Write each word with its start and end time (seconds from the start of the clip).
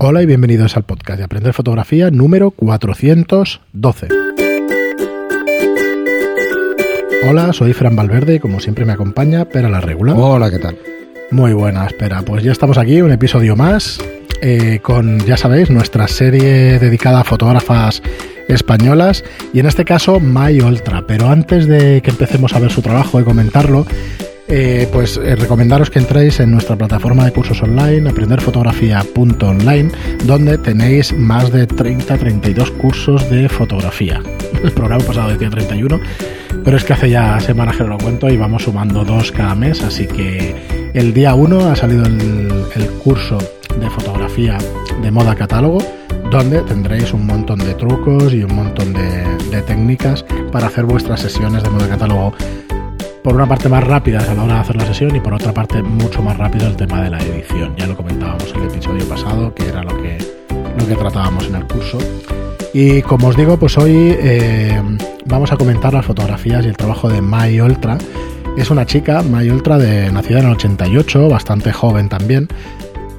Hola 0.00 0.22
y 0.22 0.26
bienvenidos 0.26 0.76
al 0.76 0.84
podcast 0.84 1.18
de 1.18 1.24
Aprender 1.24 1.52
Fotografía 1.52 2.12
número 2.12 2.52
412. 2.52 4.08
Hola, 7.28 7.52
soy 7.52 7.72
Fran 7.72 7.96
Valverde 7.96 8.36
y 8.36 8.38
como 8.38 8.60
siempre 8.60 8.84
me 8.84 8.92
acompaña 8.92 9.46
Pera 9.46 9.68
la 9.68 9.80
Regula. 9.80 10.14
Hola, 10.14 10.52
¿qué 10.52 10.60
tal? 10.60 10.78
Muy 11.32 11.52
buena, 11.52 11.84
espera. 11.84 12.22
Pues 12.22 12.44
ya 12.44 12.52
estamos 12.52 12.78
aquí, 12.78 13.02
un 13.02 13.10
episodio 13.10 13.56
más, 13.56 13.98
eh, 14.40 14.78
con, 14.82 15.18
ya 15.26 15.36
sabéis, 15.36 15.68
nuestra 15.68 16.06
serie 16.06 16.78
dedicada 16.78 17.22
a 17.22 17.24
fotógrafas 17.24 18.00
españolas 18.46 19.24
y 19.52 19.58
en 19.58 19.66
este 19.66 19.84
caso 19.84 20.20
My 20.20 20.60
Ultra. 20.60 21.06
Pero 21.08 21.28
antes 21.28 21.66
de 21.66 22.02
que 22.02 22.10
empecemos 22.10 22.52
a 22.52 22.60
ver 22.60 22.70
su 22.70 22.82
trabajo 22.82 23.20
y 23.20 23.24
comentarlo, 23.24 23.84
eh, 24.48 24.88
pues 24.92 25.16
eh, 25.16 25.36
recomendaros 25.36 25.90
que 25.90 25.98
entréis 25.98 26.40
en 26.40 26.50
nuestra 26.50 26.76
plataforma 26.76 27.24
de 27.24 27.32
cursos 27.32 27.62
online, 27.62 28.08
aprenderfotografía.online, 28.08 29.90
donde 30.24 30.58
tenéis 30.58 31.12
más 31.12 31.52
de 31.52 31.68
30-32 31.68 32.76
cursos 32.78 33.28
de 33.30 33.48
fotografía. 33.48 34.22
El 34.62 34.72
programa 34.72 35.04
pasado 35.04 35.30
decía 35.30 35.50
31, 35.50 36.00
pero 36.64 36.76
es 36.76 36.84
que 36.84 36.92
hace 36.92 37.10
ya 37.10 37.38
semanas 37.40 37.76
que 37.76 37.84
no 37.84 37.90
lo 37.90 37.98
cuento 37.98 38.28
y 38.28 38.36
vamos 38.36 38.64
sumando 38.64 39.04
dos 39.04 39.32
cada 39.32 39.54
mes, 39.54 39.82
así 39.82 40.06
que 40.06 40.54
el 40.94 41.12
día 41.14 41.34
1 41.34 41.70
ha 41.70 41.76
salido 41.76 42.04
el, 42.06 42.48
curso 43.02 43.38
de 43.80 43.90
fotografía 43.90 44.58
de 45.02 45.10
moda 45.10 45.34
catálogo 45.34 45.78
donde 46.30 46.60
tendréis 46.62 47.12
un 47.12 47.26
montón 47.26 47.58
de 47.58 47.74
trucos 47.74 48.32
y 48.34 48.42
un 48.42 48.54
montón 48.54 48.92
de, 48.92 49.62
técnicas 49.62 50.24
para 50.52 50.66
hacer 50.68 50.84
vuestras 50.84 51.20
sesiones 51.20 51.62
de 51.62 51.70
moda 51.70 51.88
catálogo 51.88 52.32
por 53.28 53.34
una 53.34 53.46
parte 53.46 53.68
más 53.68 53.84
rápida 53.84 54.20
a 54.20 54.34
la 54.34 54.42
hora 54.42 54.54
de 54.54 54.60
hacer 54.60 54.76
la 54.76 54.86
sesión 54.86 55.14
y 55.14 55.20
por 55.20 55.34
otra 55.34 55.52
parte 55.52 55.82
mucho 55.82 56.22
más 56.22 56.38
rápido 56.38 56.66
el 56.66 56.76
tema 56.76 57.02
de 57.02 57.10
la 57.10 57.18
edición. 57.18 57.74
Ya 57.76 57.86
lo 57.86 57.94
comentábamos 57.94 58.50
en 58.54 58.62
el 58.62 58.68
episodio 58.70 59.06
pasado, 59.06 59.54
que 59.54 59.68
era 59.68 59.82
lo 59.82 59.94
que, 60.00 60.16
lo 60.78 60.86
que 60.88 60.96
tratábamos 60.96 61.46
en 61.46 61.56
el 61.56 61.66
curso. 61.66 61.98
Y 62.72 63.02
como 63.02 63.28
os 63.28 63.36
digo, 63.36 63.58
pues 63.58 63.76
hoy 63.76 64.16
eh, 64.18 64.80
vamos 65.26 65.52
a 65.52 65.58
comentar 65.58 65.92
las 65.92 66.06
fotografías 66.06 66.64
y 66.64 66.68
el 66.68 66.76
trabajo 66.78 67.10
de 67.10 67.20
Mai 67.20 67.60
Ultra. 67.60 67.98
Es 68.56 68.70
una 68.70 68.86
chica, 68.86 69.20
Mai 69.20 69.50
Ultra, 69.50 69.76
de, 69.76 70.10
nacida 70.10 70.38
en 70.38 70.46
el 70.46 70.52
88, 70.52 71.28
bastante 71.28 71.70
joven 71.70 72.08
también, 72.08 72.48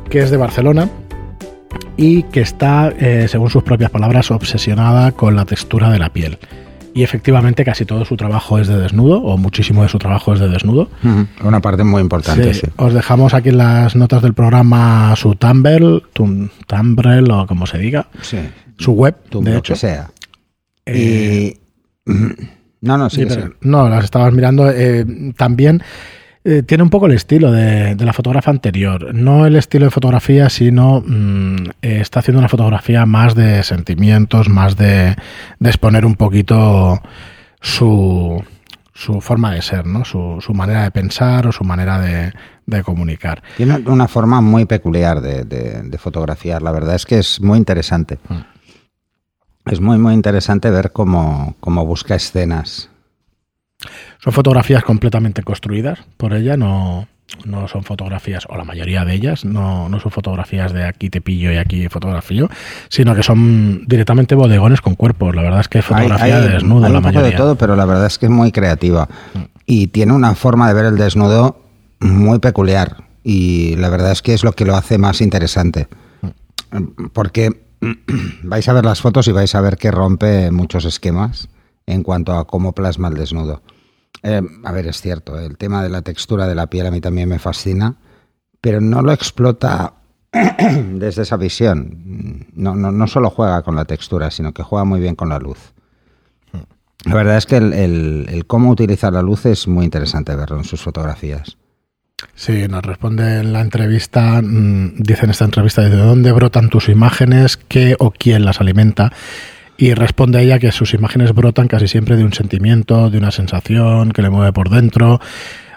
que 0.09 0.21
es 0.21 0.31
de 0.31 0.37
Barcelona 0.37 0.89
y 1.97 2.23
que 2.23 2.41
está, 2.41 2.91
eh, 2.97 3.27
según 3.29 3.51
sus 3.51 3.61
propias 3.61 3.91
palabras, 3.91 4.31
obsesionada 4.31 5.11
con 5.11 5.35
la 5.35 5.45
textura 5.45 5.91
de 5.91 5.99
la 5.99 6.09
piel 6.09 6.39
y 6.93 7.03
efectivamente 7.03 7.63
casi 7.63 7.85
todo 7.85 8.05
su 8.05 8.17
trabajo 8.17 8.59
es 8.59 8.67
de 8.67 8.77
desnudo, 8.77 9.21
o 9.21 9.37
muchísimo 9.37 9.83
de 9.83 9.89
su 9.89 9.97
trabajo 9.97 10.33
es 10.33 10.39
de 10.39 10.49
desnudo. 10.49 10.89
Una 11.43 11.61
parte 11.61 11.83
muy 11.83 12.01
importante, 12.01 12.53
sí. 12.53 12.61
sí. 12.61 12.71
Os 12.77 12.93
dejamos 12.93 13.33
aquí 13.33 13.49
en 13.49 13.57
las 13.57 13.95
notas 13.95 14.21
del 14.21 14.33
programa 14.33 15.15
su 15.15 15.35
Tumblr, 15.35 16.03
Tumblr 16.13 17.31
o 17.31 17.47
como 17.47 17.65
se 17.65 17.77
diga, 17.77 18.07
sí. 18.21 18.37
su 18.77 18.93
web, 18.93 19.15
Tumblr, 19.29 19.51
de 19.51 19.57
hecho. 19.59 19.73
que 19.73 19.79
sea. 19.79 20.11
Eh, 20.85 21.55
y... 21.55 22.13
No, 22.81 22.97
no, 22.97 23.09
sí, 23.09 23.25
sí, 23.29 23.39
No, 23.61 23.89
las 23.89 24.05
estabas 24.05 24.31
mirando. 24.33 24.71
Eh, 24.71 25.05
también 25.35 25.83
eh, 26.49 26.63
tiene 26.63 26.81
un 26.81 26.89
poco 26.89 27.05
el 27.05 27.11
estilo 27.11 27.51
de, 27.51 27.93
de, 27.93 28.05
la 28.05 28.11
fotógrafa 28.11 28.49
anterior. 28.49 29.13
No 29.13 29.45
el 29.45 29.55
estilo 29.55 29.85
de 29.85 29.91
fotografía, 29.91 30.49
sino 30.49 31.03
mmm, 31.05 31.57
eh, 31.83 31.99
está 32.01 32.21
haciendo 32.21 32.39
una 32.39 32.49
fotografía 32.49 33.05
más 33.05 33.35
de 33.35 33.61
sentimientos, 33.61 34.49
más 34.49 34.75
de, 34.75 35.15
de 35.59 35.69
exponer 35.69 36.07
un 36.07 36.15
poquito 36.15 37.03
su, 37.61 38.43
su, 38.93 39.21
forma 39.21 39.53
de 39.53 39.61
ser, 39.61 39.85
¿no? 39.85 40.03
Su, 40.03 40.37
su, 40.41 40.55
manera 40.55 40.81
de 40.83 40.89
pensar 40.89 41.45
o 41.45 41.51
su 41.51 41.63
manera 41.63 41.99
de, 41.99 42.33
de 42.65 42.83
comunicar. 42.83 43.43
Tiene 43.55 43.83
una 43.85 44.07
forma 44.07 44.41
muy 44.41 44.65
peculiar 44.65 45.21
de, 45.21 45.43
de, 45.43 45.97
fotografiar. 45.99 46.63
La 46.63 46.71
verdad 46.71 46.95
es 46.95 47.05
que 47.05 47.19
es 47.19 47.39
muy 47.41 47.59
interesante. 47.59 48.17
Mm. 48.27 49.69
Es 49.69 49.81
muy, 49.81 49.99
muy 49.99 50.15
interesante 50.15 50.71
ver 50.71 50.91
cómo, 50.91 51.55
cómo 51.59 51.85
busca 51.85 52.15
escenas 52.15 52.89
son 54.19 54.33
fotografías 54.33 54.83
completamente 54.83 55.43
construidas 55.43 55.99
por 56.17 56.33
ella, 56.33 56.57
no, 56.57 57.07
no 57.45 57.67
son 57.67 57.83
fotografías, 57.83 58.45
o 58.49 58.57
la 58.57 58.63
mayoría 58.63 59.05
de 59.05 59.13
ellas, 59.13 59.45
no, 59.45 59.89
no 59.89 59.99
son 59.99 60.11
fotografías 60.11 60.73
de 60.73 60.85
aquí 60.85 61.09
te 61.09 61.21
pillo 61.21 61.51
y 61.51 61.57
aquí 61.57 61.87
fotografío, 61.87 62.49
sino 62.89 63.15
que 63.15 63.23
son 63.23 63.85
directamente 63.87 64.35
bodegones 64.35 64.81
con 64.81 64.95
cuerpos. 64.95 65.35
La 65.35 65.41
verdad 65.41 65.61
es 65.61 65.67
que 65.67 65.79
es 65.79 65.85
fotografía 65.85 66.25
hay, 66.25 66.31
hay, 66.31 66.41
de 66.41 66.49
desnudo 66.49 66.85
hay 66.85 66.93
la 66.93 66.99
poco 66.99 67.13
mayoría. 67.13 67.31
de 67.31 67.37
todo, 67.37 67.55
pero 67.55 67.75
la 67.75 67.85
verdad 67.85 68.07
es 68.07 68.17
que 68.17 68.25
es 68.25 68.31
muy 68.31 68.51
creativa. 68.51 69.07
Y 69.65 69.87
tiene 69.87 70.13
una 70.13 70.35
forma 70.35 70.67
de 70.67 70.73
ver 70.73 70.85
el 70.85 70.97
desnudo 70.97 71.61
muy 71.99 72.39
peculiar. 72.39 73.03
Y 73.23 73.75
la 73.75 73.89
verdad 73.89 74.11
es 74.11 74.21
que 74.21 74.33
es 74.33 74.43
lo 74.43 74.53
que 74.53 74.65
lo 74.65 74.75
hace 74.75 74.97
más 74.97 75.21
interesante. 75.21 75.87
Porque 77.13 77.61
vais 78.43 78.67
a 78.67 78.73
ver 78.73 78.85
las 78.85 79.01
fotos 79.01 79.27
y 79.27 79.31
vais 79.31 79.53
a 79.55 79.61
ver 79.61 79.77
que 79.77 79.91
rompe 79.91 80.51
muchos 80.51 80.85
esquemas 80.85 81.49
en 81.85 82.03
cuanto 82.03 82.33
a 82.33 82.45
cómo 82.45 82.73
plasma 82.73 83.09
el 83.09 83.15
desnudo. 83.15 83.61
Eh, 84.23 84.41
a 84.63 84.71
ver, 84.71 84.87
es 84.87 85.01
cierto, 85.01 85.39
el 85.39 85.57
tema 85.57 85.81
de 85.83 85.89
la 85.89 86.01
textura 86.01 86.47
de 86.47 86.55
la 86.55 86.67
piel 86.67 86.87
a 86.87 86.91
mí 86.91 87.01
también 87.01 87.29
me 87.29 87.39
fascina, 87.39 87.95
pero 88.61 88.81
no 88.81 89.01
lo 89.01 89.11
explota 89.11 89.93
desde 90.31 91.23
esa 91.23 91.37
visión. 91.37 92.45
No, 92.53 92.75
no, 92.75 92.91
no, 92.91 93.07
solo 93.07 93.29
juega 93.29 93.61
con 93.61 93.75
la 93.75 93.85
textura, 93.85 94.29
sino 94.31 94.53
que 94.53 94.63
juega 94.63 94.85
muy 94.85 94.99
bien 94.99 95.15
con 95.15 95.29
la 95.29 95.39
luz. 95.39 95.73
La 97.05 97.15
verdad 97.15 97.37
es 97.37 97.45
que 97.45 97.57
el, 97.57 98.43
cómo 98.45 98.69
utilizar 98.69 99.13
la 99.13 99.21
luz 99.21 99.45
es 99.45 99.67
muy 99.67 99.85
interesante 99.85 100.35
verlo 100.35 100.57
en 100.57 100.65
sus 100.65 100.81
fotografías. 100.81 101.57
Sí, 102.35 102.67
nos 102.67 102.83
responde 102.83 103.39
en 103.39 103.53
la 103.53 103.61
entrevista, 103.61 104.41
mmm, 104.41 104.95
dice 104.97 105.23
en 105.23 105.31
esta 105.31 105.45
entrevista, 105.45 105.81
¿de 105.83 105.95
dónde 105.95 106.33
brotan 106.33 106.67
tus 106.67 106.89
imágenes? 106.89 107.55
¿Qué 107.55 107.95
o 107.97 108.11
quién 108.11 108.43
las 108.43 108.59
alimenta? 108.59 109.13
Y 109.81 109.93
responde 109.93 110.39
a 110.39 110.41
ella 110.41 110.59
que 110.59 110.73
sus 110.73 110.93
imágenes 110.93 111.33
brotan 111.33 111.69
casi 111.69 111.87
siempre 111.87 112.17
de 112.17 112.25
un 112.25 112.33
sentimiento, 112.33 113.09
de 113.09 113.17
una 113.17 113.31
sensación 113.31 114.11
que 114.11 114.21
le 114.21 114.29
mueve 114.29 114.51
por 114.51 114.69
dentro, 114.69 115.21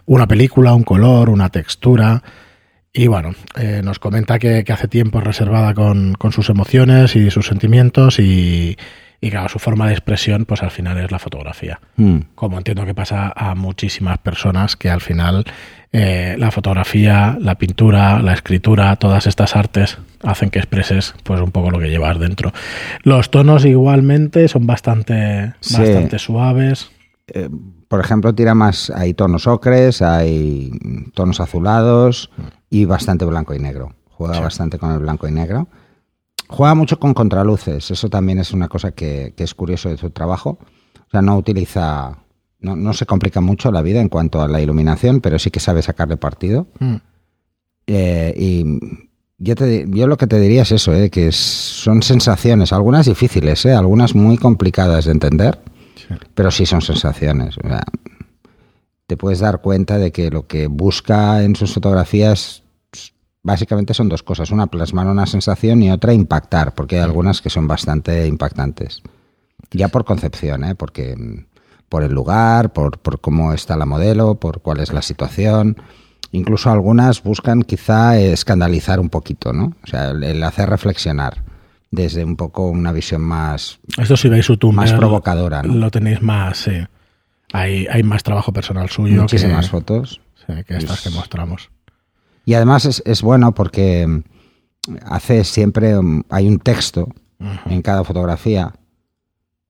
una 0.06 0.26
película, 0.26 0.74
un 0.74 0.82
color, 0.82 1.30
una 1.30 1.50
textura. 1.50 2.20
Y 2.92 3.06
bueno, 3.06 3.30
eh, 3.54 3.80
nos 3.84 4.00
comenta 4.00 4.40
que, 4.40 4.64
que, 4.64 4.72
hace 4.72 4.88
tiempo 4.88 5.20
es 5.20 5.24
reservada 5.24 5.72
con, 5.72 6.14
con, 6.14 6.32
sus 6.32 6.50
emociones 6.50 7.14
y 7.14 7.30
sus 7.30 7.46
sentimientos 7.46 8.18
y, 8.18 8.76
y, 9.20 9.30
claro, 9.30 9.48
su 9.48 9.60
forma 9.60 9.86
de 9.86 9.92
expresión 9.92 10.46
pues 10.46 10.64
al 10.64 10.72
final 10.72 10.98
es 10.98 11.12
la 11.12 11.20
fotografía. 11.20 11.78
Mm. 11.94 12.19
Como 12.34 12.58
entiendo 12.58 12.84
que 12.84 12.94
pasa 12.94 13.32
a 13.36 13.54
muchísimas 13.54 14.19
personas 14.19 14.74
que 14.74 14.90
al 14.90 15.00
final 15.00 15.44
eh, 15.92 16.34
la 16.38 16.50
fotografía, 16.50 17.36
la 17.40 17.54
pintura, 17.54 18.19
la 18.19 18.32
escritura, 18.32 18.96
todas 18.96 19.28
estas 19.28 19.54
artes 19.54 19.98
hacen 20.22 20.50
que 20.50 20.59
expreses 20.59 21.15
pues 21.25 21.41
un 21.41 21.50
poco 21.50 21.71
lo 21.71 21.78
que 21.78 21.91
llevas 21.91 22.19
dentro. 22.19 22.53
Los 23.03 23.31
tonos 23.31 23.65
igualmente 23.65 24.49
son 24.49 24.66
bastante, 24.66 25.55
sí. 25.60 25.78
bastante 25.78 26.19
suaves. 26.19 26.91
Eh, 27.28 27.49
por 27.88 28.00
ejemplo, 28.00 28.34
tira 28.34 28.55
más, 28.55 28.91
hay 28.91 29.15
tonos 29.15 29.47
ocres, 29.47 30.03
hay 30.03 30.71
tonos 31.15 31.41
azulados 31.41 32.31
y 32.71 32.84
bastante 32.84 33.25
blanco 33.25 33.55
y 33.55 33.59
negro. 33.59 33.94
Juega 34.11 34.34
sí. 34.34 34.41
bastante 34.41 34.78
con 34.78 34.93
el 34.93 34.99
blanco 34.99 35.28
y 35.28 35.32
negro. 35.32 35.69
Juega 36.49 36.75
mucho 36.75 36.99
con 36.99 37.15
contraluces, 37.15 37.91
eso 37.91 38.09
también 38.11 38.38
es 38.38 38.53
una 38.53 38.69
cosa 38.69 38.93
que, 38.93 39.32
que 39.37 39.44
es 39.44 39.55
curioso 39.55 39.88
de 39.88 39.97
su 39.97 40.11
trabajo. 40.11 40.59
O 41.06 41.11
sea, 41.11 41.22
no 41.22 41.37
utiliza, 41.37 42.19
no, 42.61 42.77
no, 42.77 42.93
se 42.93 43.06
complica 43.06 43.41
mucho 43.41 43.71
la 43.72 43.82
vida 43.82 44.00
en 44.00 44.09
cuanto 44.09 44.43
a 44.43 44.49
la 44.49 44.61
iluminación, 44.61 45.21
pero 45.21 45.38
sí 45.38 45.50
que 45.50 45.61
sabe 45.61 45.82
sacarle 45.82 46.16
partido. 46.16 46.66
Mm. 46.78 46.97
Eh, 47.87 48.34
y 48.37 48.65
yo, 49.42 49.54
te, 49.54 49.86
yo, 49.88 50.06
lo 50.06 50.16
que 50.16 50.26
te 50.26 50.38
diría 50.38 50.62
es 50.62 50.72
eso, 50.72 50.94
eh, 50.94 51.10
que 51.10 51.32
son 51.32 52.03
sensaciones, 52.03 52.72
algunas 52.72 53.06
difíciles, 53.06 53.64
eh, 53.66 53.72
algunas 53.72 54.14
muy 54.14 54.38
complicadas 54.38 55.06
de 55.06 55.12
entender, 55.12 55.58
sí. 55.97 56.14
pero 56.34 56.50
sí 56.50 56.64
son 56.64 56.80
sensaciones. 56.80 57.56
O 57.58 57.69
sea, 57.69 57.82
te 59.06 59.16
puedes 59.16 59.41
dar 59.41 59.60
cuenta 59.60 59.98
de 59.98 60.12
que 60.12 60.31
lo 60.31 60.47
que 60.47 60.69
busca 60.69 61.42
en 61.42 61.56
sus 61.56 61.75
fotografías 61.75 62.62
básicamente 63.42 63.94
son 63.94 64.08
dos 64.08 64.22
cosas, 64.22 64.50
una 64.50 64.69
plasmar 64.69 65.06
una 65.08 65.26
sensación 65.26 65.82
y 65.82 65.91
otra 65.91 66.14
impactar, 66.14 66.75
porque 66.75 66.96
hay 66.96 67.02
algunas 67.02 67.40
que 67.40 67.50
son 67.50 67.67
bastante 67.67 68.26
impactantes. 68.26 69.02
Ya 69.72 69.88
por 69.88 70.05
concepción, 70.05 70.64
¿eh? 70.64 70.75
porque 70.75 71.17
por 71.88 72.02
el 72.05 72.12
lugar, 72.12 72.72
por, 72.72 72.99
por 72.99 73.20
cómo 73.20 73.52
está 73.52 73.76
la 73.76 73.87
modelo, 73.87 74.37
por 74.37 74.61
cuál 74.61 74.81
es 74.81 74.93
la 74.93 75.02
situación. 75.02 75.76
Incluso 76.32 76.70
algunas 76.70 77.23
buscan 77.23 77.62
quizá 77.62 78.19
escandalizar 78.19 78.99
un 78.99 79.11
poquito, 79.11 79.52
¿no? 79.52 79.75
O 79.84 79.87
sea, 79.87 80.11
el, 80.11 80.25
el 80.25 80.43
hacer 80.43 80.69
reflexionar 80.69 81.43
desde 81.93 82.25
un 82.25 82.37
poco 82.37 82.69
una 82.69 82.90
visión 82.90 83.20
más... 83.20 83.79
Esto 83.99 84.17
si 84.17 84.29
veis 84.29 84.46
su 84.46 84.56
tumba, 84.56 84.82
más 84.82 84.94
provocadora, 84.94 85.62
¿no? 85.62 85.75
Lo 85.75 85.90
tenéis 85.90 86.23
más, 86.23 86.56
sí. 86.56 86.73
Hay, 87.52 87.87
hay 87.87 88.02
más 88.02 88.23
trabajo 88.23 88.50
personal 88.52 88.88
suyo. 88.88 89.20
Muchísimas 89.20 89.67
que, 89.67 89.70
fotos. 89.70 90.20
Sí, 90.46 90.64
que 90.67 90.76
estas 90.79 91.02
que 91.02 91.11
mostramos. 91.11 91.70
Y 92.46 92.55
además 92.55 92.87
es, 92.87 93.02
es 93.05 93.20
bueno 93.20 93.55
porque 93.55 94.23
hace 95.05 95.44
siempre, 95.44 95.94
hay 96.31 96.49
un 96.49 96.58
texto 96.58 97.08
uh 97.38 97.44
-huh. 97.44 97.73
en 97.73 97.82
cada 97.82 98.05
fotografía, 98.05 98.73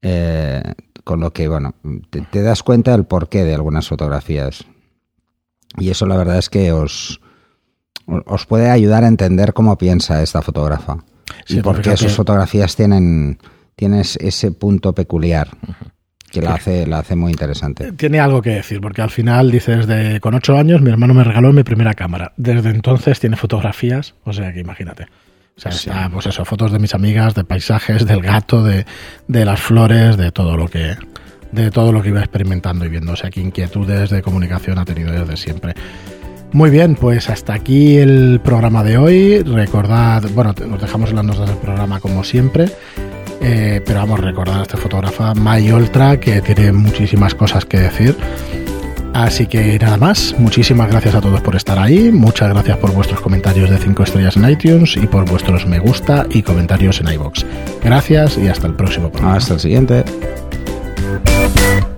eh, 0.00 0.62
con 1.02 1.18
lo 1.18 1.32
que, 1.32 1.48
bueno, 1.48 1.74
te, 2.10 2.20
te, 2.20 2.42
das 2.42 2.62
cuenta 2.62 2.92
del 2.92 3.04
porqué 3.04 3.42
de 3.42 3.54
algunas 3.54 3.88
fotografías. 3.88 4.64
Y 5.78 5.90
eso 5.90 6.06
la 6.06 6.16
verdad 6.16 6.38
es 6.38 6.50
que 6.50 6.72
os, 6.72 7.20
os 8.06 8.46
puede 8.46 8.70
ayudar 8.70 9.04
a 9.04 9.08
entender 9.08 9.52
cómo 9.52 9.78
piensa 9.78 10.22
esta 10.22 10.42
fotógrafa. 10.42 10.98
y 11.48 11.60
porque 11.60 11.96
sus 11.96 12.12
fotografías 12.12 12.76
tienen, 12.76 13.38
ese 13.76 14.52
punto 14.52 14.94
peculiar 14.94 15.48
que 16.30 16.40
la 16.40 16.54
hace, 16.54 16.86
la 16.86 17.00
hace 17.00 17.14
muy 17.14 17.30
interesante. 17.30 17.92
Tiene 17.92 18.18
algo 18.18 18.40
que 18.40 18.50
decir, 18.50 18.80
porque 18.80 19.02
al 19.02 19.10
final 19.10 19.50
dices, 19.50 19.86
de, 19.86 20.18
con 20.20 20.34
ocho 20.34 20.56
años 20.56 20.80
mi 20.80 20.90
hermano 20.90 21.12
me 21.12 21.24
regaló 21.24 21.52
mi 21.52 21.62
primera 21.62 21.92
cámara. 21.94 22.32
Desde 22.36 22.70
entonces 22.70 23.20
tiene 23.20 23.36
fotografías, 23.36 24.14
o 24.24 24.32
sea 24.32 24.52
que 24.52 24.60
imagínate. 24.60 25.06
O 25.54 25.60
sea, 25.60 25.70
está, 25.70 26.08
pues 26.10 26.26
eso, 26.26 26.46
fotos 26.46 26.72
de 26.72 26.78
mis 26.78 26.94
amigas, 26.94 27.34
de 27.34 27.44
paisajes, 27.44 28.06
del 28.06 28.22
gato, 28.22 28.64
de, 28.64 28.86
de, 29.28 29.44
las 29.44 29.60
flores, 29.60 30.16
de 30.16 30.32
todo 30.32 30.56
lo 30.56 30.66
que 30.66 30.96
de 31.52 31.70
todo 31.70 31.92
lo 31.92 32.02
que 32.02 32.08
iba 32.08 32.20
experimentando 32.20 32.84
y 32.84 32.88
viendo. 32.88 33.12
O 33.12 33.16
sea, 33.16 33.30
que 33.30 33.40
inquietudes 33.40 34.10
de 34.10 34.22
comunicación 34.22 34.78
ha 34.78 34.84
tenido 34.84 35.12
desde 35.12 35.36
siempre. 35.36 35.74
Muy 36.52 36.70
bien, 36.70 36.96
pues 36.96 37.30
hasta 37.30 37.54
aquí 37.54 37.96
el 37.96 38.40
programa 38.42 38.82
de 38.82 38.98
hoy. 38.98 39.42
Recordad, 39.42 40.22
bueno, 40.34 40.54
nos 40.68 40.80
dejamos 40.80 41.10
en 41.10 41.16
las 41.16 41.24
notas 41.24 41.48
del 41.48 41.58
programa 41.58 42.00
como 42.00 42.24
siempre. 42.24 42.66
Eh, 43.40 43.82
pero 43.84 44.00
vamos 44.00 44.20
a 44.20 44.22
recordar 44.22 44.60
a 44.60 44.62
esta 44.62 44.76
fotógrafa 44.76 45.34
May 45.34 45.72
Ultra 45.72 46.20
que 46.20 46.40
tiene 46.42 46.72
muchísimas 46.72 47.34
cosas 47.34 47.64
que 47.64 47.78
decir. 47.78 48.16
Así 49.14 49.46
que 49.46 49.78
nada 49.78 49.96
más, 49.98 50.34
muchísimas 50.38 50.90
gracias 50.90 51.14
a 51.14 51.20
todos 51.20 51.40
por 51.42 51.54
estar 51.54 51.78
ahí, 51.78 52.10
muchas 52.10 52.48
gracias 52.48 52.78
por 52.78 52.92
vuestros 52.94 53.20
comentarios 53.20 53.68
de 53.68 53.76
5 53.76 54.02
estrellas 54.04 54.36
en 54.36 54.48
iTunes 54.48 54.96
y 54.96 55.06
por 55.06 55.28
vuestros 55.28 55.66
me 55.66 55.78
gusta 55.78 56.26
y 56.30 56.42
comentarios 56.42 57.00
en 57.00 57.12
iBox. 57.12 57.44
Gracias 57.82 58.38
y 58.38 58.48
hasta 58.48 58.68
el 58.68 58.74
próximo 58.74 59.10
programa. 59.10 59.36
Hasta 59.36 59.54
el 59.54 59.60
siguiente. 59.60 60.04
Thank 61.42 61.91